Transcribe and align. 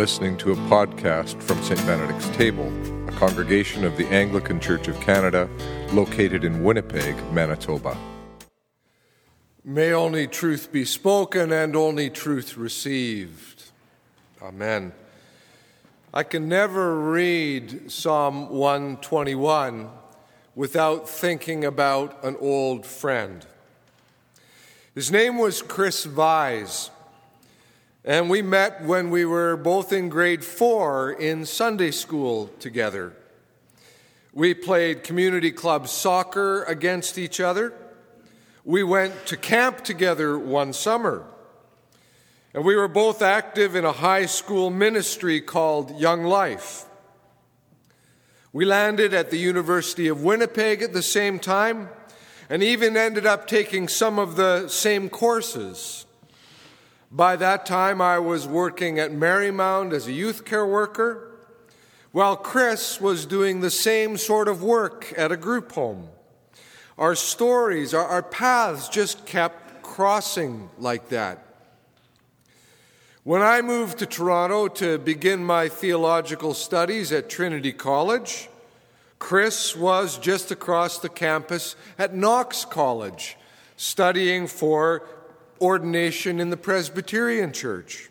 listening 0.00 0.34
to 0.34 0.50
a 0.50 0.56
podcast 0.70 1.42
from 1.42 1.62
St. 1.62 1.78
Benedict's 1.84 2.30
Table, 2.30 2.72
a 3.06 3.12
congregation 3.18 3.84
of 3.84 3.98
the 3.98 4.06
Anglican 4.06 4.58
Church 4.58 4.88
of 4.88 4.98
Canada 4.98 5.46
located 5.92 6.42
in 6.42 6.64
Winnipeg, 6.64 7.14
Manitoba. 7.34 7.94
May 9.62 9.92
only 9.92 10.26
truth 10.26 10.72
be 10.72 10.86
spoken 10.86 11.52
and 11.52 11.76
only 11.76 12.08
truth 12.08 12.56
received. 12.56 13.64
Amen. 14.40 14.94
I 16.14 16.22
can 16.22 16.48
never 16.48 16.98
read 16.98 17.92
Psalm 17.92 18.48
121 18.48 19.90
without 20.54 21.10
thinking 21.10 21.62
about 21.62 22.24
an 22.24 22.38
old 22.40 22.86
friend. 22.86 23.44
His 24.94 25.12
name 25.12 25.36
was 25.36 25.60
Chris 25.60 26.06
Vise. 26.06 26.90
And 28.04 28.30
we 28.30 28.40
met 28.40 28.82
when 28.82 29.10
we 29.10 29.26
were 29.26 29.56
both 29.56 29.92
in 29.92 30.08
grade 30.08 30.42
four 30.42 31.12
in 31.12 31.44
Sunday 31.44 31.90
school 31.90 32.48
together. 32.58 33.12
We 34.32 34.54
played 34.54 35.04
community 35.04 35.50
club 35.50 35.86
soccer 35.86 36.62
against 36.64 37.18
each 37.18 37.40
other. 37.40 37.74
We 38.64 38.82
went 38.82 39.26
to 39.26 39.36
camp 39.36 39.84
together 39.84 40.38
one 40.38 40.72
summer. 40.72 41.24
And 42.54 42.64
we 42.64 42.74
were 42.74 42.88
both 42.88 43.20
active 43.20 43.76
in 43.76 43.84
a 43.84 43.92
high 43.92 44.26
school 44.26 44.70
ministry 44.70 45.40
called 45.40 46.00
Young 46.00 46.24
Life. 46.24 46.86
We 48.52 48.64
landed 48.64 49.12
at 49.12 49.30
the 49.30 49.36
University 49.36 50.08
of 50.08 50.22
Winnipeg 50.22 50.82
at 50.82 50.92
the 50.92 51.02
same 51.02 51.38
time 51.38 51.90
and 52.48 52.62
even 52.62 52.96
ended 52.96 53.26
up 53.26 53.46
taking 53.46 53.88
some 53.88 54.18
of 54.18 54.36
the 54.36 54.68
same 54.68 55.08
courses. 55.08 56.06
By 57.12 57.34
that 57.36 57.66
time, 57.66 58.00
I 58.00 58.20
was 58.20 58.46
working 58.46 59.00
at 59.00 59.10
Marymound 59.10 59.92
as 59.92 60.06
a 60.06 60.12
youth 60.12 60.44
care 60.44 60.66
worker, 60.66 61.32
while 62.12 62.36
Chris 62.36 63.00
was 63.00 63.26
doing 63.26 63.60
the 63.60 63.70
same 63.70 64.16
sort 64.16 64.46
of 64.46 64.62
work 64.62 65.12
at 65.16 65.32
a 65.32 65.36
group 65.36 65.72
home. 65.72 66.08
Our 66.96 67.16
stories, 67.16 67.94
our, 67.94 68.06
our 68.06 68.22
paths 68.22 68.88
just 68.88 69.26
kept 69.26 69.82
crossing 69.82 70.70
like 70.78 71.08
that. 71.08 71.44
When 73.24 73.42
I 73.42 73.60
moved 73.60 73.98
to 73.98 74.06
Toronto 74.06 74.68
to 74.68 74.96
begin 74.98 75.44
my 75.44 75.68
theological 75.68 76.54
studies 76.54 77.10
at 77.10 77.28
Trinity 77.28 77.72
College, 77.72 78.48
Chris 79.18 79.74
was 79.74 80.16
just 80.16 80.52
across 80.52 80.98
the 80.98 81.08
campus 81.08 81.74
at 81.98 82.14
Knox 82.14 82.64
College, 82.64 83.36
studying 83.76 84.46
for 84.46 85.06
ordination 85.60 86.40
in 86.40 86.50
the 86.50 86.56
Presbyterian 86.56 87.52
Church. 87.52 88.10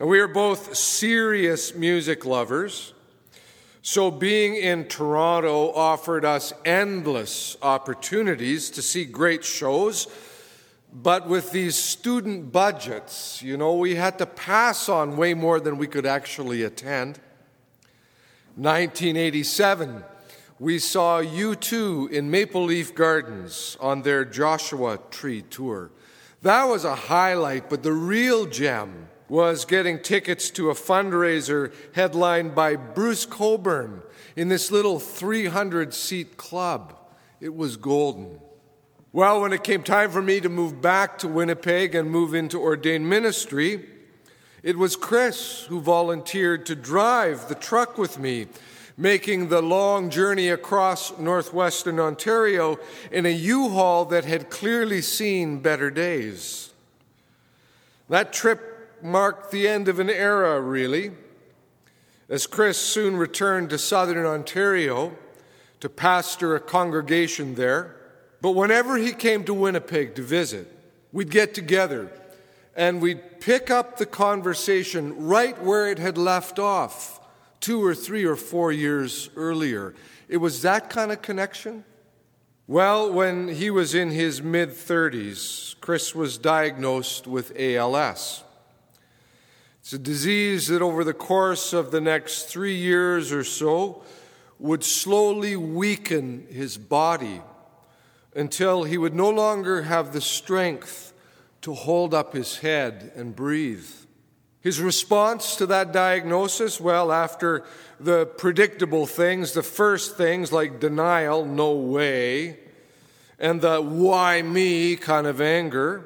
And 0.00 0.08
we 0.08 0.20
are 0.20 0.28
both 0.28 0.76
serious 0.76 1.74
music 1.74 2.24
lovers. 2.24 2.92
So, 3.82 4.10
being 4.10 4.56
in 4.56 4.84
Toronto 4.84 5.72
offered 5.72 6.24
us 6.24 6.52
endless 6.64 7.56
opportunities 7.62 8.70
to 8.70 8.82
see 8.82 9.04
great 9.04 9.44
shows. 9.44 10.08
But 10.92 11.28
with 11.28 11.52
these 11.52 11.76
student 11.76 12.50
budgets, 12.50 13.42
you 13.42 13.56
know, 13.56 13.74
we 13.74 13.94
had 13.94 14.18
to 14.18 14.26
pass 14.26 14.88
on 14.88 15.16
way 15.16 15.34
more 15.34 15.60
than 15.60 15.78
we 15.78 15.86
could 15.86 16.06
actually 16.06 16.62
attend. 16.62 17.18
1987, 18.56 20.02
we 20.58 20.78
saw 20.78 21.22
U2 21.22 22.10
in 22.10 22.30
Maple 22.30 22.64
Leaf 22.64 22.94
Gardens 22.94 23.76
on 23.80 24.02
their 24.02 24.24
Joshua 24.24 24.98
Tree 25.10 25.42
tour. 25.42 25.90
That 26.42 26.64
was 26.64 26.84
a 26.84 26.94
highlight, 26.94 27.68
but 27.68 27.82
the 27.82 27.92
real 27.92 28.46
gem 28.46 29.08
was 29.28 29.64
getting 29.64 30.00
tickets 30.00 30.50
to 30.50 30.70
a 30.70 30.74
fundraiser 30.74 31.72
headlined 31.94 32.54
by 32.54 32.76
Bruce 32.76 33.26
Cockburn 33.26 34.02
in 34.36 34.48
this 34.48 34.70
little 34.70 35.00
300 35.00 35.92
seat 35.92 36.36
club. 36.36 36.96
It 37.40 37.54
was 37.54 37.76
golden. 37.76 38.40
Well, 39.12 39.40
when 39.40 39.52
it 39.52 39.64
came 39.64 39.82
time 39.82 40.10
for 40.10 40.22
me 40.22 40.40
to 40.40 40.48
move 40.48 40.80
back 40.80 41.18
to 41.18 41.28
Winnipeg 41.28 41.94
and 41.94 42.10
move 42.10 42.34
into 42.34 42.60
ordained 42.60 43.08
ministry, 43.08 43.84
it 44.62 44.78
was 44.78 44.96
Chris 44.96 45.64
who 45.68 45.80
volunteered 45.80 46.66
to 46.66 46.74
drive 46.74 47.48
the 47.48 47.54
truck 47.54 47.98
with 47.98 48.18
me 48.18 48.46
making 48.98 49.48
the 49.48 49.62
long 49.62 50.10
journey 50.10 50.48
across 50.48 51.16
northwestern 51.18 52.00
Ontario 52.00 52.76
in 53.12 53.24
a 53.24 53.28
U 53.30 53.68
Haul 53.68 54.04
that 54.06 54.24
had 54.24 54.50
clearly 54.50 55.00
seen 55.00 55.60
better 55.60 55.88
days. 55.88 56.72
That 58.08 58.32
trip 58.32 58.98
marked 59.00 59.52
the 59.52 59.68
end 59.68 59.86
of 59.86 60.00
an 60.00 60.10
era, 60.10 60.60
really, 60.60 61.12
as 62.28 62.48
Chris 62.48 62.76
soon 62.76 63.16
returned 63.16 63.70
to 63.70 63.78
southern 63.78 64.26
Ontario 64.26 65.16
to 65.78 65.88
pastor 65.88 66.56
a 66.56 66.60
congregation 66.60 67.54
there. 67.54 67.94
But 68.42 68.52
whenever 68.52 68.96
he 68.96 69.12
came 69.12 69.44
to 69.44 69.54
Winnipeg 69.54 70.16
to 70.16 70.22
visit, 70.22 70.66
we'd 71.12 71.30
get 71.30 71.54
together 71.54 72.10
and 72.74 73.00
we'd 73.00 73.40
pick 73.40 73.70
up 73.70 73.96
the 73.96 74.06
conversation 74.06 75.26
right 75.26 75.60
where 75.62 75.88
it 75.88 76.00
had 76.00 76.18
left 76.18 76.58
off 76.58 77.17
two 77.60 77.84
or 77.84 77.94
three 77.94 78.24
or 78.24 78.36
four 78.36 78.72
years 78.72 79.30
earlier. 79.36 79.94
It 80.28 80.38
was 80.38 80.62
that 80.62 80.90
kind 80.90 81.12
of 81.12 81.22
connection. 81.22 81.84
Well, 82.66 83.10
when 83.12 83.48
he 83.48 83.70
was 83.70 83.94
in 83.94 84.10
his 84.10 84.42
mid 84.42 84.70
30s, 84.70 85.80
Chris 85.80 86.14
was 86.14 86.36
diagnosed 86.36 87.26
with 87.26 87.58
ALS. 87.58 88.44
It's 89.80 89.94
a 89.94 89.98
disease 89.98 90.66
that 90.68 90.82
over 90.82 91.02
the 91.02 91.14
course 91.14 91.72
of 91.72 91.90
the 91.90 92.00
next 92.00 92.44
three 92.44 92.76
years 92.76 93.32
or 93.32 93.42
so 93.42 94.02
would 94.58 94.84
slowly 94.84 95.56
weaken 95.56 96.46
his 96.50 96.76
body 96.76 97.40
until 98.34 98.84
he 98.84 98.98
would 98.98 99.14
no 99.14 99.30
longer 99.30 99.82
have 99.82 100.12
the 100.12 100.20
strength 100.20 101.14
to 101.62 101.72
hold 101.72 102.12
up 102.12 102.34
his 102.34 102.58
head 102.58 103.12
and 103.16 103.34
breathe. 103.34 103.88
His 104.60 104.80
response 104.80 105.56
to 105.56 105.66
that 105.66 105.92
diagnosis, 105.92 106.80
well, 106.80 107.12
after 107.12 107.64
the 108.00 108.26
predictable 108.26 109.06
things, 109.06 109.52
the 109.52 109.62
first 109.62 110.16
things 110.16 110.52
like 110.52 110.80
denial, 110.80 111.44
no 111.44 111.72
way, 111.72 112.58
and 113.38 113.60
the 113.60 113.80
why 113.80 114.42
me 114.42 114.96
kind 114.96 115.26
of 115.26 115.40
anger, 115.40 116.04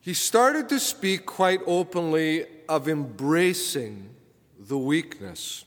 he 0.00 0.14
started 0.14 0.68
to 0.68 0.80
speak 0.80 1.26
quite 1.26 1.60
openly 1.66 2.46
of 2.68 2.88
embracing 2.88 4.10
the 4.58 4.78
weakness. 4.78 5.64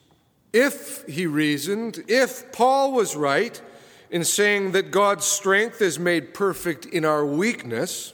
If, 0.52 1.06
he 1.08 1.26
reasoned, 1.26 2.04
if 2.08 2.52
Paul 2.52 2.92
was 2.92 3.16
right 3.16 3.62
in 4.10 4.24
saying 4.24 4.72
that 4.72 4.92
God's 4.92 5.26
strength 5.26 5.82
is 5.82 6.00
made 6.00 6.34
perfect 6.34 6.86
in 6.86 7.06
our 7.06 7.26
weakness, 7.26 8.14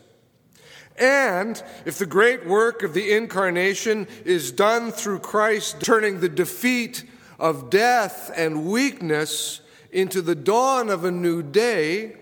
and 0.97 1.61
if 1.83 1.97
the 1.97 2.06
great 2.06 2.45
work 2.45 2.83
of 2.83 2.94
the 2.94 3.11
incarnation 3.13 4.07
is 4.23 4.51
done 4.51 4.91
through 4.91 5.19
Christ, 5.19 5.81
turning 5.81 6.19
the 6.19 6.29
defeat 6.29 7.03
of 7.38 7.69
death 7.69 8.31
and 8.35 8.66
weakness 8.66 9.61
into 9.91 10.22
the 10.22 10.35
dawn 10.35 10.89
of 10.89 11.03
a 11.03 11.11
new 11.11 11.44
day, 11.44 12.16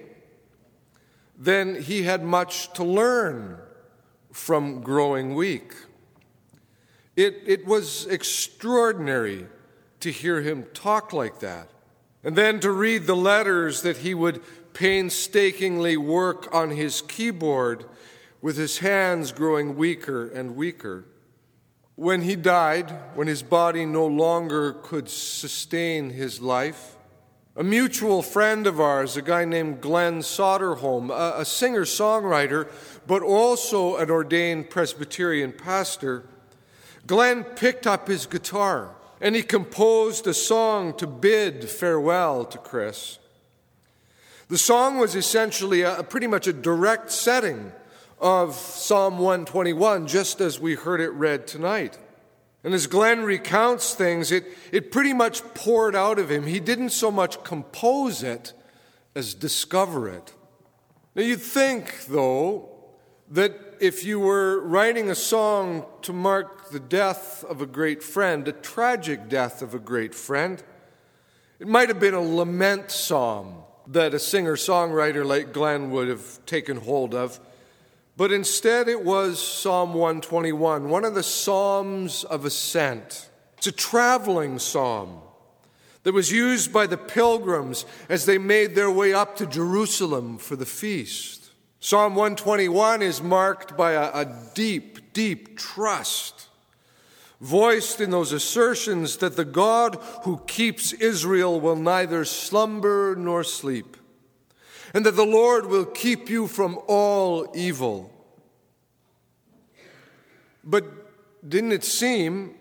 then 1.37 1.81
he 1.81 2.03
had 2.03 2.23
much 2.23 2.73
to 2.73 2.83
learn 2.83 3.59
from 4.31 4.81
growing 4.81 5.35
weak. 5.35 5.73
It, 7.15 7.41
it 7.45 7.65
was 7.67 8.07
extraordinary 8.07 9.47
to 9.99 10.11
hear 10.11 10.41
him 10.41 10.65
talk 10.73 11.13
like 11.13 11.39
that. 11.39 11.69
And 12.23 12.35
then 12.35 12.59
to 12.61 12.71
read 12.71 13.05
the 13.05 13.15
letters 13.15 13.83
that 13.83 13.97
he 13.97 14.15
would 14.15 14.41
painstakingly 14.73 15.97
work 15.97 16.53
on 16.53 16.71
his 16.71 17.03
keyboard 17.03 17.85
with 18.43 18.57
his 18.57 18.79
hands 18.79 19.31
growing 19.31 19.77
weaker 19.77 20.27
and 20.27 20.57
weaker. 20.57 21.05
When 21.95 22.23
he 22.23 22.35
died, 22.35 22.91
when 23.15 23.27
his 23.27 23.41
body 23.41 23.85
no 23.85 24.05
longer 24.05 24.73
could 24.73 25.07
sustain 25.07 26.09
his 26.09 26.41
life, 26.41 26.97
a 27.55 27.63
mutual 27.63 28.21
friend 28.21 28.67
of 28.67 28.81
ours, 28.81 29.15
a 29.15 29.21
guy 29.21 29.45
named 29.45 29.79
Glenn 29.79 30.19
Soderholm, 30.19 31.09
a, 31.09 31.39
a 31.39 31.45
singer 31.45 31.85
songwriter, 31.85 32.67
but 33.07 33.21
also 33.21 33.95
an 33.95 34.11
ordained 34.11 34.69
Presbyterian 34.69 35.53
pastor, 35.53 36.25
Glenn 37.07 37.45
picked 37.45 37.87
up 37.87 38.09
his 38.09 38.25
guitar 38.25 38.93
and 39.21 39.37
he 39.37 39.43
composed 39.43 40.27
a 40.27 40.33
song 40.33 40.93
to 40.97 41.07
bid 41.07 41.69
farewell 41.69 42.43
to 42.43 42.57
Chris. 42.57 43.19
The 44.49 44.57
song 44.57 44.97
was 44.97 45.15
essentially 45.15 45.83
a, 45.83 46.03
pretty 46.03 46.27
much 46.27 46.45
a 46.45 46.51
direct 46.51 47.09
setting 47.09 47.71
of 48.23 48.55
Psalm 48.55 49.19
121, 49.19 50.07
just 50.07 50.39
as 50.39 50.57
we 50.57 50.75
heard 50.75 51.01
it 51.01 51.09
read 51.09 51.45
tonight. 51.45 51.97
And 52.63 52.73
as 52.73 52.87
Glenn 52.87 53.23
recounts 53.23 53.93
things, 53.93 54.31
it, 54.31 54.45
it 54.71 54.93
pretty 54.93 55.11
much 55.11 55.43
poured 55.53 55.93
out 55.93 56.17
of 56.17 56.31
him. 56.31 56.47
He 56.47 56.61
didn't 56.61 56.91
so 56.91 57.11
much 57.11 57.43
compose 57.43 58.23
it 58.23 58.53
as 59.13 59.33
discover 59.33 60.07
it. 60.07 60.33
Now, 61.15 61.23
you'd 61.23 61.41
think, 61.41 62.05
though, 62.05 62.69
that 63.29 63.59
if 63.81 64.05
you 64.05 64.21
were 64.21 64.61
writing 64.61 65.09
a 65.09 65.15
song 65.15 65.85
to 66.03 66.13
mark 66.13 66.69
the 66.69 66.79
death 66.79 67.43
of 67.43 67.61
a 67.61 67.65
great 67.65 68.01
friend, 68.01 68.47
a 68.47 68.53
tragic 68.53 69.27
death 69.27 69.61
of 69.61 69.73
a 69.73 69.79
great 69.79 70.15
friend, 70.15 70.63
it 71.59 71.67
might 71.67 71.89
have 71.89 71.99
been 71.99 72.13
a 72.13 72.21
lament 72.21 72.89
psalm 72.89 73.63
that 73.87 74.13
a 74.13 74.19
singer 74.19 74.55
songwriter 74.55 75.25
like 75.25 75.51
Glenn 75.51 75.91
would 75.91 76.07
have 76.07 76.45
taken 76.45 76.77
hold 76.77 77.13
of. 77.13 77.41
But 78.15 78.31
instead, 78.31 78.87
it 78.87 79.03
was 79.03 79.41
Psalm 79.41 79.93
121, 79.93 80.87
one 80.89 81.03
of 81.03 81.15
the 81.15 81.23
Psalms 81.23 82.23
of 82.23 82.45
Ascent. 82.45 83.29
It's 83.57 83.67
a 83.67 83.71
traveling 83.71 84.59
psalm 84.59 85.21
that 86.03 86.13
was 86.13 86.31
used 86.31 86.71
by 86.71 86.85
the 86.85 86.97
pilgrims 86.97 87.85
as 88.09 88.25
they 88.25 88.37
made 88.37 88.75
their 88.75 88.91
way 88.91 89.13
up 89.13 89.35
to 89.37 89.47
Jerusalem 89.47 90.37
for 90.37 90.55
the 90.55 90.65
feast. 90.65 91.51
Psalm 91.79 92.13
121 92.13 93.01
is 93.01 93.21
marked 93.21 93.75
by 93.75 93.93
a, 93.93 94.11
a 94.13 94.49
deep, 94.53 95.13
deep 95.13 95.57
trust, 95.57 96.49
voiced 97.41 97.99
in 97.99 98.11
those 98.11 98.31
assertions 98.31 99.17
that 99.17 99.35
the 99.35 99.45
God 99.45 99.95
who 100.23 100.37
keeps 100.45 100.93
Israel 100.93 101.59
will 101.59 101.75
neither 101.75 102.25
slumber 102.25 103.15
nor 103.15 103.43
sleep 103.43 103.97
and 104.93 105.05
that 105.05 105.15
the 105.15 105.25
Lord 105.25 105.65
will 105.65 105.85
keep 105.85 106.29
you 106.29 106.47
from 106.47 106.79
all 106.87 107.51
evil. 107.55 108.11
But 110.63 110.85
didn't 111.47 111.71
it 111.71 111.83
seem 111.83 112.55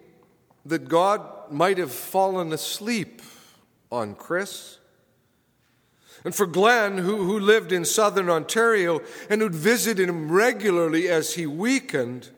that 0.64 0.88
God 0.88 1.50
might 1.50 1.78
have 1.78 1.92
fallen 1.92 2.52
asleep 2.52 3.22
on 3.90 4.14
Chris? 4.14 4.78
And 6.24 6.34
for 6.34 6.46
Glenn, 6.46 6.98
who, 6.98 7.24
who 7.24 7.38
lived 7.38 7.72
in 7.72 7.84
southern 7.84 8.30
Ontario 8.30 9.00
and 9.28 9.40
who'd 9.40 9.54
visited 9.54 10.08
him 10.08 10.30
regularly 10.30 11.08
as 11.08 11.34
he 11.34 11.46
weakened, 11.46 12.30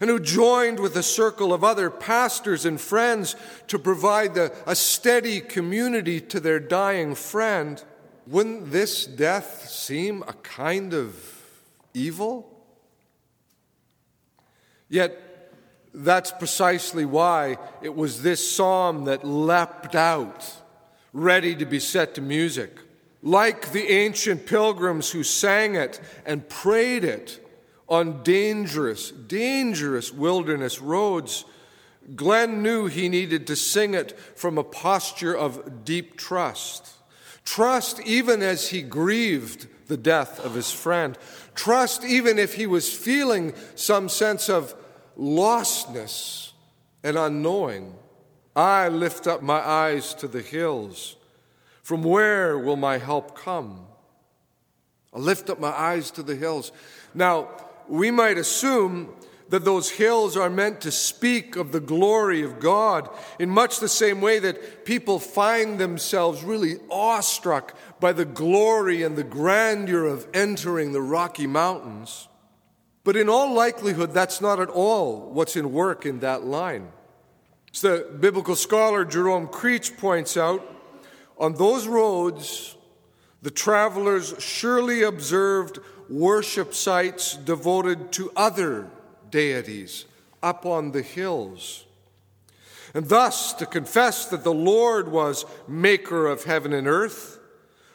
and 0.00 0.10
who 0.10 0.20
joined 0.20 0.78
with 0.78 0.96
a 0.96 1.02
circle 1.02 1.54
of 1.54 1.64
other 1.64 1.88
pastors 1.88 2.66
and 2.66 2.80
friends 2.80 3.34
to 3.66 3.78
provide 3.78 4.34
the, 4.34 4.54
a 4.66 4.74
steady 4.74 5.40
community 5.40 6.20
to 6.20 6.38
their 6.38 6.60
dying 6.60 7.14
friend, 7.14 7.82
wouldn't 8.26 8.72
this 8.72 9.06
death 9.06 9.68
seem 9.68 10.22
a 10.22 10.32
kind 10.32 10.94
of 10.94 11.14
evil? 11.94 12.52
Yet, 14.88 15.22
that's 15.94 16.30
precisely 16.32 17.04
why 17.04 17.56
it 17.82 17.94
was 17.94 18.22
this 18.22 18.54
psalm 18.54 19.04
that 19.04 19.24
leapt 19.24 19.94
out, 19.94 20.52
ready 21.12 21.54
to 21.56 21.64
be 21.64 21.80
set 21.80 22.14
to 22.16 22.20
music. 22.20 22.70
Like 23.22 23.72
the 23.72 23.88
ancient 23.90 24.46
pilgrims 24.46 25.10
who 25.10 25.22
sang 25.22 25.74
it 25.74 26.00
and 26.26 26.48
prayed 26.48 27.02
it 27.02 27.42
on 27.88 28.22
dangerous, 28.22 29.10
dangerous 29.10 30.12
wilderness 30.12 30.80
roads, 30.80 31.44
Glenn 32.14 32.62
knew 32.62 32.86
he 32.86 33.08
needed 33.08 33.46
to 33.46 33.56
sing 33.56 33.94
it 33.94 34.18
from 34.36 34.58
a 34.58 34.64
posture 34.64 35.36
of 35.36 35.84
deep 35.84 36.16
trust. 36.16 36.95
Trust 37.46 38.00
even 38.00 38.42
as 38.42 38.68
he 38.68 38.82
grieved 38.82 39.68
the 39.86 39.96
death 39.96 40.44
of 40.44 40.54
his 40.54 40.72
friend. 40.72 41.16
Trust 41.54 42.04
even 42.04 42.38
if 42.38 42.54
he 42.54 42.66
was 42.66 42.92
feeling 42.92 43.54
some 43.76 44.10
sense 44.10 44.50
of 44.50 44.74
lostness 45.16 46.50
and 47.02 47.16
unknowing. 47.16 47.94
I 48.54 48.88
lift 48.88 49.26
up 49.26 49.42
my 49.42 49.60
eyes 49.60 50.12
to 50.14 50.28
the 50.28 50.42
hills. 50.42 51.16
From 51.82 52.02
where 52.02 52.58
will 52.58 52.76
my 52.76 52.98
help 52.98 53.38
come? 53.38 53.86
I 55.14 55.18
lift 55.20 55.48
up 55.48 55.60
my 55.60 55.70
eyes 55.70 56.10
to 56.12 56.22
the 56.24 56.34
hills. 56.34 56.72
Now, 57.14 57.48
we 57.88 58.10
might 58.10 58.38
assume 58.38 59.14
that 59.48 59.64
those 59.64 59.90
hills 59.90 60.36
are 60.36 60.50
meant 60.50 60.80
to 60.80 60.90
speak 60.90 61.56
of 61.56 61.70
the 61.70 61.80
glory 61.80 62.42
of 62.42 62.58
God 62.58 63.08
in 63.38 63.48
much 63.48 63.78
the 63.78 63.88
same 63.88 64.20
way 64.20 64.38
that 64.40 64.84
people 64.84 65.18
find 65.18 65.78
themselves 65.78 66.42
really 66.42 66.76
awestruck 66.90 67.76
by 68.00 68.12
the 68.12 68.24
glory 68.24 69.02
and 69.02 69.16
the 69.16 69.24
grandeur 69.24 70.04
of 70.04 70.26
entering 70.34 70.92
the 70.92 71.02
Rocky 71.02 71.46
Mountains. 71.46 72.28
But 73.04 73.16
in 73.16 73.28
all 73.28 73.54
likelihood, 73.54 74.12
that's 74.12 74.40
not 74.40 74.58
at 74.58 74.68
all 74.68 75.30
what's 75.30 75.54
in 75.54 75.72
work 75.72 76.04
in 76.04 76.20
that 76.20 76.44
line. 76.44 76.88
As 77.72 77.82
the 77.82 78.08
biblical 78.18 78.56
scholar 78.56 79.04
Jerome 79.04 79.46
Creach 79.46 79.96
points 79.96 80.36
out, 80.36 80.72
on 81.38 81.54
those 81.54 81.86
roads, 81.86 82.74
the 83.42 83.50
travelers 83.50 84.34
surely 84.38 85.02
observed 85.02 85.78
worship 86.08 86.74
sites 86.74 87.36
devoted 87.36 88.10
to 88.12 88.32
other 88.34 88.90
deities 89.30 90.04
up 90.42 90.66
on 90.66 90.92
the 90.92 91.02
hills. 91.02 91.84
And 92.94 93.08
thus, 93.08 93.52
to 93.54 93.66
confess 93.66 94.26
that 94.26 94.44
the 94.44 94.54
Lord 94.54 95.08
was 95.08 95.44
maker 95.68 96.26
of 96.26 96.44
heaven 96.44 96.72
and 96.72 96.86
earth 96.86 97.38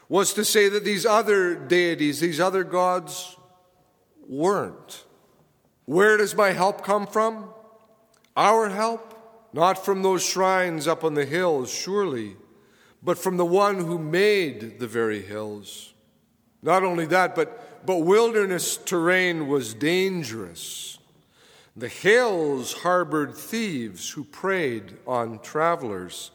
was 0.08 0.34
to 0.34 0.44
say 0.44 0.68
that 0.68 0.84
these 0.84 1.06
other 1.06 1.54
deities, 1.54 2.20
these 2.20 2.38
other 2.38 2.64
gods, 2.64 3.36
weren't. 4.28 5.04
Where 5.86 6.16
does 6.16 6.34
my 6.34 6.50
help 6.50 6.84
come 6.84 7.06
from? 7.06 7.48
Our 8.36 8.68
help? 8.68 9.08
Not 9.52 9.84
from 9.84 10.02
those 10.02 10.24
shrines 10.24 10.86
up 10.86 11.04
on 11.04 11.14
the 11.14 11.24
hills, 11.24 11.70
surely, 11.72 12.36
but 13.02 13.18
from 13.18 13.36
the 13.36 13.44
one 13.44 13.78
who 13.78 13.98
made 13.98 14.78
the 14.78 14.86
very 14.86 15.22
hills. 15.22 15.92
Not 16.62 16.84
only 16.84 17.06
that, 17.06 17.34
but, 17.34 17.84
but 17.84 17.98
wilderness 17.98 18.76
terrain 18.76 19.48
was 19.48 19.74
dangerous. 19.74 20.98
The 21.76 21.88
hills 21.88 22.74
harbored 22.74 23.34
thieves 23.34 24.10
who 24.10 24.24
preyed 24.24 24.98
on 25.06 25.38
travelers. 25.38 26.30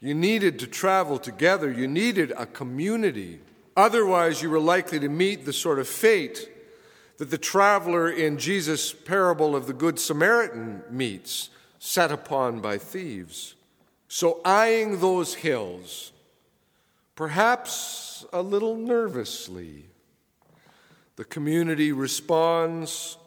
You 0.00 0.14
needed 0.14 0.58
to 0.60 0.66
travel 0.66 1.18
together, 1.18 1.70
you 1.70 1.86
needed 1.86 2.32
a 2.36 2.46
community. 2.46 3.40
Otherwise, 3.76 4.42
you 4.42 4.50
were 4.50 4.60
likely 4.60 4.98
to 5.00 5.08
meet 5.08 5.44
the 5.44 5.52
sort 5.52 5.78
of 5.78 5.86
fate 5.86 6.48
that 7.18 7.30
the 7.30 7.38
traveler 7.38 8.08
in 8.08 8.38
Jesus' 8.38 8.92
parable 8.92 9.54
of 9.54 9.66
the 9.66 9.72
Good 9.72 9.98
Samaritan 9.98 10.82
meets, 10.90 11.50
set 11.78 12.10
upon 12.10 12.60
by 12.60 12.78
thieves. 12.78 13.54
So, 14.08 14.40
eyeing 14.44 15.00
those 15.00 15.34
hills, 15.34 16.12
perhaps 17.14 18.24
a 18.32 18.40
little 18.40 18.76
nervously, 18.76 19.84
the 21.16 21.24
community 21.24 21.92
responds 21.92 23.17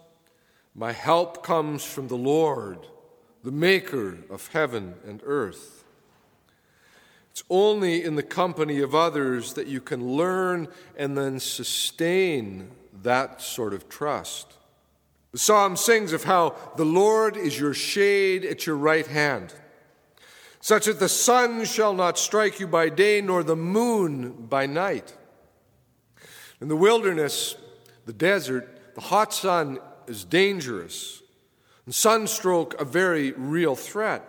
My 0.73 0.93
help 0.93 1.43
comes 1.43 1.83
from 1.83 2.07
the 2.07 2.17
Lord, 2.17 2.79
the 3.43 3.51
maker 3.51 4.19
of 4.29 4.47
heaven 4.47 4.95
and 5.05 5.21
earth. 5.25 5.83
It's 7.31 7.43
only 7.49 8.03
in 8.03 8.15
the 8.15 8.23
company 8.23 8.79
of 8.81 8.95
others 8.95 9.53
that 9.53 9.67
you 9.67 9.81
can 9.81 10.15
learn 10.15 10.67
and 10.97 11.17
then 11.17 11.39
sustain 11.39 12.71
that 13.03 13.41
sort 13.41 13.73
of 13.73 13.89
trust. 13.89 14.53
The 15.31 15.37
psalm 15.37 15.77
sings 15.77 16.11
of 16.13 16.25
how 16.25 16.55
the 16.75 16.85
Lord 16.85 17.37
is 17.37 17.57
your 17.57 17.73
shade 17.73 18.43
at 18.43 18.65
your 18.65 18.75
right 18.75 19.07
hand, 19.07 19.53
such 20.59 20.85
that 20.85 20.99
the 20.99 21.09
sun 21.09 21.63
shall 21.65 21.93
not 21.93 22.17
strike 22.17 22.59
you 22.59 22.67
by 22.67 22.89
day, 22.89 23.21
nor 23.21 23.43
the 23.43 23.55
moon 23.55 24.47
by 24.49 24.65
night. 24.65 25.15
In 26.59 26.67
the 26.67 26.75
wilderness, 26.75 27.55
the 28.05 28.13
desert, 28.13 28.93
the 28.93 29.01
hot 29.01 29.33
sun 29.33 29.79
is 30.11 30.25
dangerous, 30.25 31.23
and 31.85 31.95
sunstroke 31.95 32.79
a 32.79 32.85
very 32.85 33.31
real 33.31 33.75
threat. 33.75 34.23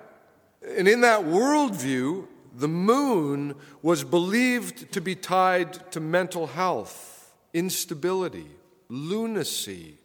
And 0.79 0.87
in 0.87 1.01
that 1.01 1.23
worldview, 1.23 2.29
the 2.55 2.69
moon 2.69 3.57
was 3.83 4.05
believed 4.05 4.93
to 4.93 5.01
be 5.01 5.17
tied 5.17 5.91
to 5.91 6.01
mental 6.01 6.47
health, 6.47 7.35
instability, 7.53 8.47
lunacy, 8.89 9.99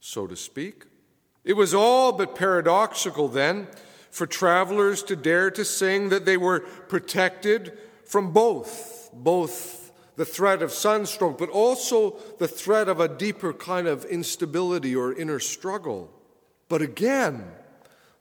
so 0.00 0.26
to 0.26 0.36
speak. 0.36 0.84
It 1.44 1.54
was 1.54 1.74
all 1.74 2.12
but 2.12 2.36
paradoxical 2.36 3.28
then 3.28 3.66
for 4.10 4.26
travelers 4.26 5.02
to 5.02 5.16
dare 5.16 5.50
to 5.50 5.64
sing 5.64 6.10
that 6.10 6.24
they 6.24 6.36
were 6.36 6.60
protected 6.60 7.76
from 8.04 8.32
both, 8.32 9.10
both 9.12 9.83
the 10.16 10.24
threat 10.24 10.62
of 10.62 10.72
sunstroke, 10.72 11.38
but 11.38 11.48
also 11.48 12.16
the 12.38 12.48
threat 12.48 12.88
of 12.88 13.00
a 13.00 13.08
deeper 13.08 13.52
kind 13.52 13.86
of 13.86 14.04
instability 14.04 14.94
or 14.94 15.12
inner 15.12 15.40
struggle. 15.40 16.10
But 16.68 16.82
again, 16.82 17.44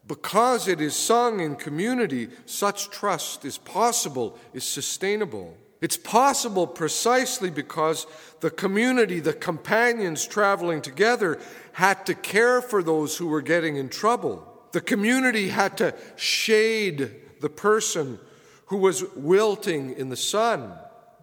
because 0.07 0.67
it 0.67 0.81
is 0.81 0.95
sung 0.95 1.39
in 1.39 1.55
community, 1.55 2.29
such 2.45 2.89
trust 2.89 3.45
is 3.45 3.57
possible, 3.57 4.37
is 4.53 4.63
sustainable. 4.63 5.55
It's 5.81 5.97
possible 5.97 6.65
precisely 6.65 7.49
because 7.49 8.07
the 8.39 8.49
community, 8.49 9.19
the 9.19 9.33
companions 9.33 10.25
traveling 10.25 10.81
together, 10.81 11.39
had 11.73 12.05
to 12.05 12.15
care 12.15 12.61
for 12.61 12.81
those 12.81 13.17
who 13.17 13.27
were 13.27 13.41
getting 13.41 13.75
in 13.75 13.89
trouble. 13.89 14.47
The 14.71 14.81
community 14.81 15.49
had 15.49 15.77
to 15.77 15.93
shade 16.15 17.11
the 17.41 17.49
person 17.49 18.19
who 18.67 18.77
was 18.77 19.03
wilting 19.15 19.93
in 19.93 20.09
the 20.09 20.17
sun 20.17 20.73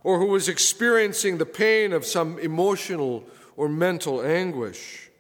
or 0.03 0.19
who 0.19 0.27
was 0.27 0.49
experiencing 0.49 1.39
the 1.39 1.47
pain 1.47 1.93
of 1.93 2.07
some 2.07 2.39
emotional 2.39 3.25
or 3.57 3.69
mental 3.69 4.23
anguish. 4.23 5.11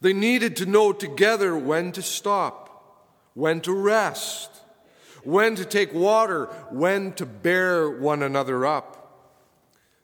They 0.00 0.12
needed 0.12 0.56
to 0.56 0.66
know 0.66 0.92
together 0.92 1.56
when 1.56 1.92
to 1.92 2.02
stop, 2.02 3.06
when 3.34 3.60
to 3.62 3.72
rest, 3.72 4.50
when 5.22 5.54
to 5.56 5.64
take 5.64 5.92
water, 5.92 6.46
when 6.70 7.12
to 7.14 7.26
bear 7.26 7.90
one 7.90 8.22
another 8.22 8.64
up. 8.64 8.96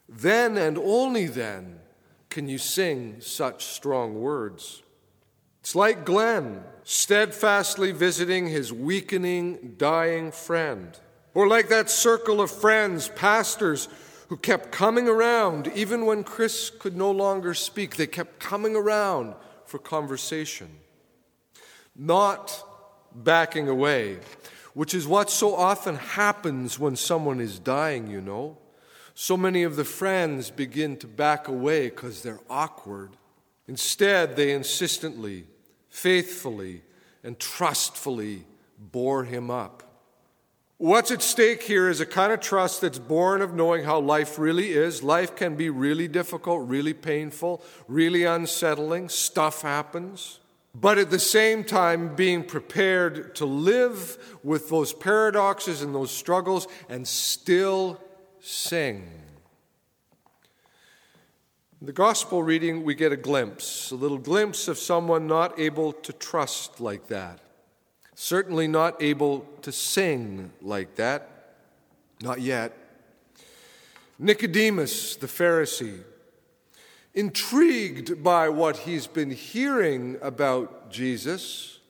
Then 0.09 0.57
and 0.57 0.79
only 0.79 1.27
then 1.27 1.81
can 2.29 2.49
you 2.49 2.59
sing 2.59 3.17
such 3.21 3.65
strong 3.65 4.21
words. 4.21 4.83
It's 5.61 5.75
like 5.75 6.05
Glenn 6.05 6.63
steadfastly 6.85 7.91
visiting 7.91 8.47
his 8.47 8.73
weakening, 8.73 9.75
dying 9.79 10.31
friend. 10.31 10.97
Or 11.37 11.47
like 11.47 11.69
that 11.69 11.91
circle 11.91 12.41
of 12.41 12.51
friends, 12.51 13.09
pastors, 13.09 13.91
who 14.29 14.39
kept 14.39 14.73
coming 14.73 15.07
around 15.07 15.71
even 15.75 16.07
when 16.07 16.25
Chris 16.25 16.71
could 16.71 16.97
no 16.97 17.11
longer 17.11 17.53
speak. 17.53 17.97
They 17.97 18.07
kept 18.07 18.41
coming 18.41 18.75
around 18.75 19.35
for 19.67 19.79
conversation, 19.79 20.79
not 21.95 22.65
backing 23.15 23.69
away, 23.69 24.21
which 24.73 24.95
is 24.95 25.07
what 25.07 25.29
so 25.29 25.55
often 25.55 25.97
happens 25.97 26.79
when 26.79 26.97
someone 26.97 27.43
is 27.43 27.59
dying, 27.59 28.07
you 28.07 28.23
know. 28.23 28.57
So 29.15 29.37
many 29.37 29.63
of 29.63 29.77
the 29.77 29.85
friends 29.85 30.51
begin 30.51 30.97
to 30.97 31.07
back 31.07 31.49
away 31.49 31.91
because 31.91 32.23
they're 32.23 32.41
awkward. 32.49 33.11
Instead, 33.69 34.37
they 34.37 34.53
insistently, 34.53 35.45
faithfully, 35.91 36.81
and 37.23 37.39
trustfully 37.39 38.47
bore 38.79 39.25
him 39.25 39.51
up. 39.51 39.83
What's 40.79 41.11
at 41.11 41.23
stake 41.23 41.63
here 41.63 41.89
is 41.89 42.01
a 42.01 42.07
kind 42.07 42.35
of 42.35 42.41
trust 42.41 42.83
that's 42.83 42.99
born 42.99 43.41
of 43.41 43.55
knowing 43.55 43.85
how 43.85 43.99
life 43.99 44.39
really 44.39 44.73
is. 44.73 45.03
Life 45.03 45.35
can 45.35 45.57
be 45.57 45.71
really 45.71 46.07
difficult, 46.07 46.69
really 46.69 46.93
painful, 46.93 47.63
really 47.89 48.25
unsettling. 48.25 49.09
Stuff 49.09 49.63
happens. 49.63 50.39
But 50.75 50.99
at 50.99 51.11
the 51.11 51.19
same 51.19 51.65
time, 51.65 52.15
being 52.15 52.45
prepared 52.45 53.35
to 53.37 53.47
live 53.47 54.39
with 54.45 54.69
those 54.69 54.93
paradoxes 54.93 55.81
and 55.81 55.95
those 55.95 56.11
struggles 56.11 56.69
and 56.91 57.09
still 57.09 57.99
sing. 58.41 59.09
In 61.81 61.87
the 61.87 61.93
gospel 61.95 62.43
reading, 62.43 62.85
we 62.85 62.95
get 62.95 63.13
a 63.13 63.17
glimpse, 63.17 63.91
a 63.91 63.95
little 63.95 64.19
glimpse 64.19 64.69
of 64.69 64.77
someone 64.77 65.27
not 65.27 65.59
able 65.59 65.95
to 65.95 66.13
trust 66.13 66.81
like 66.81 67.07
that. 67.07 67.41
Certainly 68.19 68.67
not 68.69 69.01
able 69.03 69.47
to 69.61 69.71
sing 69.71 70.51
like 70.63 70.97
that. 70.97 71.29
Not 72.23 72.41
yet. 72.41 72.75
Nicodemus, 74.19 75.17
the 75.17 75.27
Pharisee, 75.27 76.03
intrigued 77.13 78.25
by 78.25 78.49
what 78.49 78.79
he's 78.79 79.07
been 79.07 79.31
hearing 79.31 80.17
about 80.23 80.91
Jesus, 80.91 81.81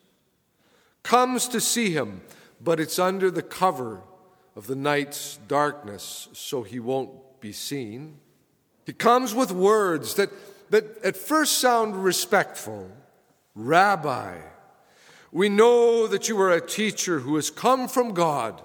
comes 1.05 1.47
to 1.47 1.61
see 1.61 1.91
him, 1.91 2.23
but 2.61 2.81
it's 2.81 2.99
under 2.99 3.31
the 3.31 3.43
cover 3.43 4.03
of 4.57 4.67
the 4.67 4.75
night's 4.75 5.39
darkness, 5.47 6.29
so 6.33 6.65
he 6.65 6.81
won't 6.81 7.41
be 7.41 7.53
seen. 7.53 8.19
He 8.85 8.93
comes 8.93 9.33
with 9.33 9.53
words 9.53 10.15
that, 10.15 10.31
that 10.71 10.99
at 11.05 11.17
first 11.17 11.59
sound 11.59 12.03
respectful 12.03 12.91
Rabbi, 13.55 14.39
we 15.37 15.51
know 15.51 16.07
that 16.07 16.31
you 16.31 16.41
are 16.41 16.51
a 16.51 16.67
teacher 16.67 17.19
who 17.19 17.37
has 17.37 17.51
come 17.51 17.89
from 17.89 18.15
God. 18.15 18.63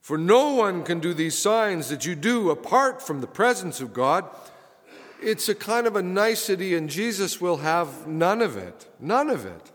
For 0.00 0.16
no 0.16 0.54
one 0.54 0.82
can 0.82 0.98
do 0.98 1.12
these 1.12 1.36
signs 1.36 1.90
that 1.90 2.06
you 2.06 2.14
do 2.14 2.48
apart 2.48 3.02
from 3.02 3.20
the 3.20 3.26
presence 3.26 3.78
of 3.78 3.92
God. 3.92 4.24
It's 5.20 5.50
a 5.50 5.54
kind 5.54 5.86
of 5.86 5.94
a 5.94 6.02
nicety, 6.02 6.74
and 6.74 6.88
Jesus 6.88 7.38
will 7.38 7.58
have 7.58 8.06
none 8.06 8.40
of 8.40 8.56
it. 8.56 8.88
None 8.98 9.28
of 9.28 9.44
it. 9.44 9.70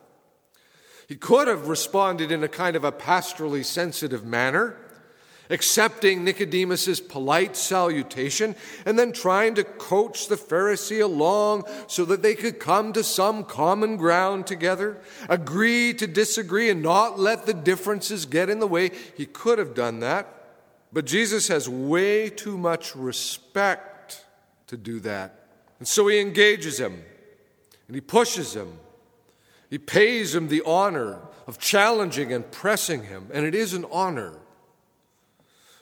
He 1.08 1.16
could 1.16 1.48
have 1.48 1.68
responded 1.68 2.32
in 2.32 2.44
a 2.44 2.48
kind 2.48 2.76
of 2.76 2.84
a 2.84 2.92
pastorally 2.92 3.64
sensitive 3.64 4.26
manner 4.26 4.78
accepting 5.50 6.24
Nicodemus's 6.24 7.00
polite 7.00 7.56
salutation 7.56 8.56
and 8.86 8.98
then 8.98 9.12
trying 9.12 9.56
to 9.56 9.64
coach 9.64 10.28
the 10.28 10.36
Pharisee 10.36 11.02
along 11.02 11.64
so 11.88 12.06
that 12.06 12.22
they 12.22 12.36
could 12.36 12.60
come 12.60 12.94
to 12.94 13.04
some 13.04 13.44
common 13.44 13.98
ground 13.98 14.48
together, 14.48 14.98
agree 15.30 15.94
to 15.94 16.08
disagree 16.08 16.70
and 16.70 16.82
not 16.82 17.20
let 17.20 17.46
the 17.46 17.54
differences 17.54 18.26
get 18.26 18.50
in 18.50 18.60
the 18.60 18.68
way. 18.68 18.92
He 19.16 19.26
could 19.26 19.60
have 19.60 19.74
done 19.74 20.00
that, 20.02 20.28
but 20.92 21.06
Jesus 21.06 21.48
has 21.48 21.70
way 21.70 22.30
too 22.30 22.58
much 22.58 22.96
respect 22.96 24.26
to 24.68 24.78
do 24.78 25.00
that. 25.02 25.48
And 25.80 25.88
so 25.88 26.08
he 26.08 26.20
engages 26.20 26.80
him 26.80 27.04
and 27.88 27.96
he 27.96 28.02
pushes 28.02 28.56
him. 28.56 28.80
He 29.70 29.78
pays 29.78 30.34
him 30.34 30.48
the 30.48 30.64
honor 30.66 31.20
of 31.46 31.60
challenging 31.60 32.32
and 32.32 32.50
pressing 32.52 33.04
him, 33.04 33.28
and 33.34 33.46
it 33.46 33.56
is 33.56 33.74
an 33.74 33.86
honor. 33.92 34.34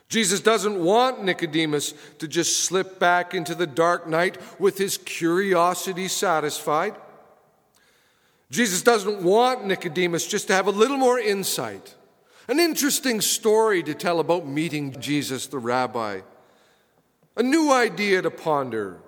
Jesus 0.07 0.39
doesn't 0.39 0.83
want 0.83 1.23
Nicodemus 1.23 1.93
to 2.19 2.27
just 2.27 2.63
slip 2.63 2.99
back 2.99 3.33
into 3.33 3.55
the 3.55 3.67
dark 3.67 4.07
night 4.07 4.37
with 4.59 4.77
his 4.77 4.97
curiosity 4.97 6.07
satisfied. 6.07 6.95
Jesus 8.51 8.83
doesn't 8.83 9.23
want 9.23 9.65
Nicodemus 9.65 10.27
just 10.27 10.47
to 10.47 10.53
have 10.53 10.67
a 10.67 10.71
little 10.71 10.97
more 10.97 11.19
insight, 11.19 11.95
an 12.47 12.59
interesting 12.59 13.19
story 13.19 13.81
to 13.83 13.95
tell 13.95 14.19
about 14.19 14.47
meeting 14.47 14.99
Jesus 15.01 15.47
the 15.47 15.57
rabbi, 15.57 16.21
a 17.35 17.43
new 17.43 17.71
idea 17.71 18.21
to 18.21 18.29
ponder, 18.29 18.99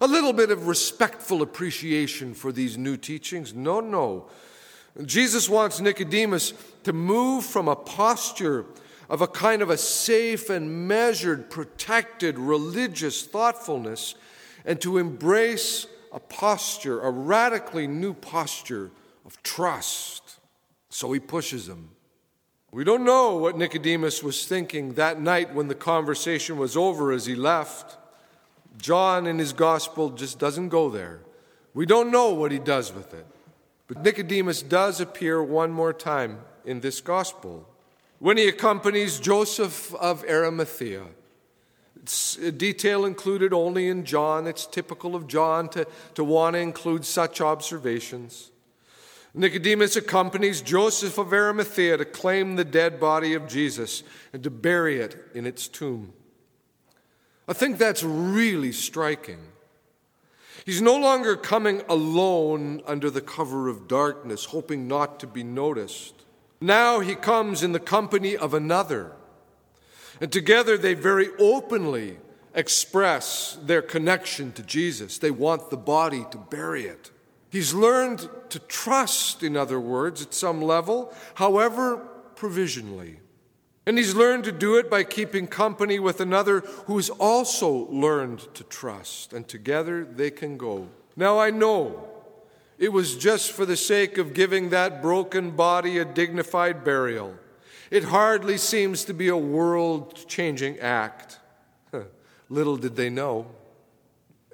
a 0.00 0.06
little 0.06 0.32
bit 0.32 0.50
of 0.50 0.66
respectful 0.66 1.42
appreciation 1.42 2.32
for 2.32 2.50
these 2.52 2.78
new 2.78 2.96
teachings. 2.96 3.54
No, 3.54 3.80
no. 3.80 4.28
Jesus 5.04 5.48
wants 5.48 5.80
Nicodemus 5.80 6.54
to 6.84 6.92
move 6.94 7.44
from 7.44 7.68
a 7.68 7.76
posture 7.76 8.64
of 9.08 9.20
a 9.20 9.26
kind 9.26 9.62
of 9.62 9.70
a 9.70 9.76
safe 9.76 10.50
and 10.50 10.88
measured, 10.88 11.50
protected 11.50 12.38
religious 12.38 13.24
thoughtfulness 13.24 14.14
and 14.64 14.80
to 14.80 14.98
embrace 14.98 15.86
a 16.12 16.18
posture, 16.18 17.00
a 17.00 17.10
radically 17.10 17.86
new 17.86 18.14
posture 18.14 18.90
of 19.24 19.40
trust. 19.42 20.38
So 20.88 21.12
he 21.12 21.20
pushes 21.20 21.68
him. 21.68 21.90
We 22.72 22.84
don't 22.84 23.04
know 23.04 23.36
what 23.36 23.56
Nicodemus 23.56 24.22
was 24.22 24.46
thinking 24.46 24.94
that 24.94 25.20
night 25.20 25.54
when 25.54 25.68
the 25.68 25.74
conversation 25.74 26.58
was 26.58 26.76
over 26.76 27.12
as 27.12 27.26
he 27.26 27.34
left. 27.34 27.96
John 28.78 29.26
in 29.26 29.38
his 29.38 29.52
gospel 29.52 30.10
just 30.10 30.38
doesn't 30.38 30.68
go 30.68 30.90
there. 30.90 31.20
We 31.74 31.86
don't 31.86 32.10
know 32.10 32.34
what 32.34 32.52
he 32.52 32.58
does 32.58 32.92
with 32.92 33.14
it. 33.14 33.26
But 33.86 34.02
Nicodemus 34.02 34.62
does 34.62 35.00
appear 35.00 35.42
one 35.42 35.70
more 35.70 35.92
time 35.92 36.40
in 36.64 36.80
this 36.80 37.00
gospel 37.00 37.68
when 38.18 38.36
he 38.36 38.48
accompanies 38.48 39.20
Joseph 39.20 39.94
of 39.94 40.24
Arimathea. 40.24 41.02
It's 42.02 42.36
a 42.38 42.52
detail 42.52 43.04
included 43.04 43.52
only 43.52 43.88
in 43.88 44.04
John. 44.04 44.46
It's 44.46 44.66
typical 44.66 45.16
of 45.16 45.26
John 45.26 45.68
to, 45.70 45.86
to 46.14 46.24
want 46.24 46.54
to 46.54 46.60
include 46.60 47.04
such 47.04 47.40
observations. 47.40 48.50
Nicodemus 49.34 49.96
accompanies 49.96 50.62
Joseph 50.62 51.18
of 51.18 51.32
Arimathea 51.32 51.98
to 51.98 52.04
claim 52.06 52.56
the 52.56 52.64
dead 52.64 52.98
body 52.98 53.34
of 53.34 53.46
Jesus 53.46 54.02
and 54.32 54.42
to 54.42 54.50
bury 54.50 54.98
it 54.98 55.16
in 55.34 55.46
its 55.46 55.68
tomb. 55.68 56.14
I 57.46 57.52
think 57.52 57.76
that's 57.76 58.02
really 58.02 58.72
striking. 58.72 59.40
He's 60.64 60.80
no 60.80 60.96
longer 60.96 61.36
coming 61.36 61.82
alone 61.88 62.82
under 62.86 63.10
the 63.10 63.20
cover 63.20 63.68
of 63.68 63.86
darkness, 63.86 64.46
hoping 64.46 64.88
not 64.88 65.20
to 65.20 65.26
be 65.26 65.44
noticed. 65.44 66.15
Now 66.66 66.98
he 66.98 67.14
comes 67.14 67.62
in 67.62 67.70
the 67.70 67.78
company 67.78 68.36
of 68.36 68.52
another. 68.52 69.12
And 70.20 70.32
together 70.32 70.76
they 70.76 70.94
very 70.94 71.28
openly 71.38 72.18
express 72.56 73.56
their 73.62 73.82
connection 73.82 74.50
to 74.54 74.64
Jesus. 74.64 75.18
They 75.18 75.30
want 75.30 75.70
the 75.70 75.76
body 75.76 76.26
to 76.32 76.38
bury 76.38 76.86
it. 76.86 77.12
He's 77.50 77.72
learned 77.72 78.28
to 78.48 78.58
trust, 78.58 79.44
in 79.44 79.56
other 79.56 79.78
words, 79.78 80.22
at 80.22 80.34
some 80.34 80.60
level, 80.60 81.14
however 81.34 81.98
provisionally. 82.34 83.20
And 83.86 83.96
he's 83.96 84.16
learned 84.16 84.42
to 84.42 84.52
do 84.52 84.76
it 84.76 84.90
by 84.90 85.04
keeping 85.04 85.46
company 85.46 86.00
with 86.00 86.20
another 86.20 86.64
who's 86.86 87.10
also 87.10 87.86
learned 87.90 88.52
to 88.54 88.64
trust, 88.64 89.32
and 89.32 89.46
together 89.46 90.04
they 90.04 90.32
can 90.32 90.56
go. 90.56 90.88
Now 91.14 91.38
I 91.38 91.50
know 91.50 92.15
it 92.78 92.92
was 92.92 93.16
just 93.16 93.52
for 93.52 93.64
the 93.64 93.76
sake 93.76 94.18
of 94.18 94.34
giving 94.34 94.70
that 94.70 95.00
broken 95.00 95.52
body 95.52 95.98
a 95.98 96.04
dignified 96.04 96.84
burial. 96.84 97.34
It 97.90 98.04
hardly 98.04 98.58
seems 98.58 99.04
to 99.04 99.14
be 99.14 99.28
a 99.28 99.36
world 99.36 100.26
changing 100.26 100.78
act. 100.80 101.38
little 102.48 102.76
did 102.76 102.96
they 102.96 103.10
know. 103.10 103.46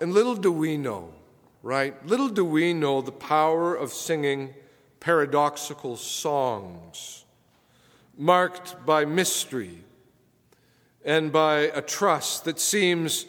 And 0.01 0.13
little 0.13 0.37
do 0.37 0.53
we 0.53 0.77
know, 0.77 1.13
right? 1.63 2.05
Little 2.07 2.29
do 2.29 2.45
we 2.45 2.73
know 2.73 3.01
the 3.01 3.13
power 3.13 3.75
of 3.75 3.93
singing 3.93 4.55
paradoxical 5.01 5.97
songs 5.97 7.25
marked 8.17 8.85
by 8.87 9.05
mystery 9.05 9.79
and 11.05 11.33
by 11.33 11.59
a 11.75 11.83
trust 11.83 12.45
that 12.45 12.61
seems, 12.61 13.27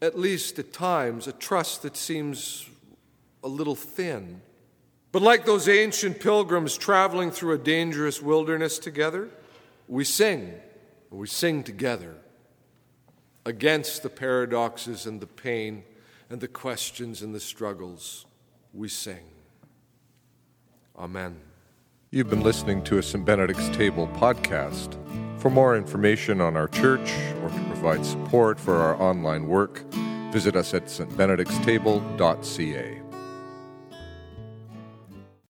at 0.00 0.18
least 0.18 0.58
at 0.58 0.72
times, 0.72 1.26
a 1.26 1.32
trust 1.32 1.82
that 1.82 1.96
seems 1.96 2.67
a 3.42 3.48
little 3.48 3.74
thin. 3.74 4.42
But 5.12 5.22
like 5.22 5.46
those 5.46 5.68
ancient 5.68 6.20
pilgrims 6.20 6.76
traveling 6.76 7.30
through 7.30 7.54
a 7.54 7.58
dangerous 7.58 8.20
wilderness 8.20 8.78
together, 8.78 9.28
we 9.86 10.04
sing. 10.04 10.54
We 11.10 11.26
sing 11.26 11.64
together 11.64 12.16
against 13.46 14.02
the 14.02 14.10
paradoxes 14.10 15.06
and 15.06 15.20
the 15.20 15.26
pain 15.26 15.84
and 16.28 16.40
the 16.40 16.48
questions 16.48 17.22
and 17.22 17.34
the 17.34 17.40
struggles. 17.40 18.26
We 18.74 18.88
sing. 18.88 19.24
Amen. 20.98 21.40
You've 22.10 22.28
been 22.28 22.42
listening 22.42 22.82
to 22.84 22.98
a 22.98 23.02
St. 23.02 23.24
Benedict's 23.24 23.70
Table 23.70 24.08
podcast. 24.14 24.94
For 25.40 25.50
more 25.50 25.76
information 25.76 26.40
on 26.40 26.56
our 26.56 26.68
church 26.68 27.12
or 27.42 27.48
to 27.48 27.64
provide 27.66 28.04
support 28.04 28.58
for 28.58 28.76
our 28.76 29.00
online 29.00 29.46
work, 29.46 29.84
visit 30.32 30.56
us 30.56 30.74
at 30.74 30.86
stbenedictstable.ca. 30.86 32.97